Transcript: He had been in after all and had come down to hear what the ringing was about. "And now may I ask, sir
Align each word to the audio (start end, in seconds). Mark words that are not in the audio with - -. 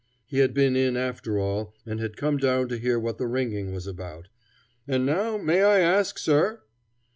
He 0.25 0.39
had 0.39 0.55
been 0.55 0.75
in 0.75 0.97
after 0.97 1.37
all 1.37 1.75
and 1.85 1.99
had 1.99 2.17
come 2.17 2.37
down 2.37 2.69
to 2.69 2.79
hear 2.79 2.99
what 2.99 3.19
the 3.19 3.27
ringing 3.27 3.71
was 3.71 3.85
about. 3.85 4.29
"And 4.87 5.05
now 5.05 5.37
may 5.37 5.61
I 5.61 5.77
ask, 5.81 6.17
sir 6.17 6.61